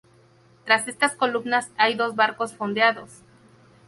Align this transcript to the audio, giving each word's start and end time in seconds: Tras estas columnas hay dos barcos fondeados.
Tras 0.65 0.87
estas 0.87 1.13
columnas 1.15 1.69
hay 1.77 1.93
dos 1.93 2.15
barcos 2.15 2.55
fondeados. 2.55 3.21